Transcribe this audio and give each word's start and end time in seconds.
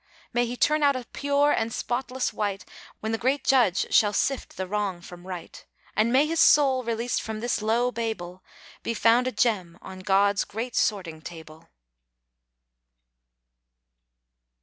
May 0.33 0.47
he 0.47 0.57
turn 0.57 0.81
out 0.81 0.95
a 0.95 1.05
pure 1.13 1.51
and 1.51 1.71
spotless 1.71 2.33
"wight," 2.33 2.65
When 3.01 3.11
the 3.11 3.19
Great 3.19 3.43
Judge 3.43 3.93
shall 3.93 4.13
sift 4.13 4.57
the 4.57 4.65
wrong 4.65 4.99
from 4.99 5.27
right, 5.27 5.63
And 5.95 6.11
may 6.11 6.25
his 6.25 6.39
soul, 6.39 6.83
released 6.83 7.21
from 7.21 7.39
this 7.39 7.61
low 7.61 7.91
Babel, 7.91 8.43
Be 8.81 8.95
found 8.95 9.27
a 9.27 9.31
gem 9.31 9.77
on 9.79 9.99
God's 9.99 10.43
great 10.43 10.75
sorting 10.75 11.21
table. 11.21 11.69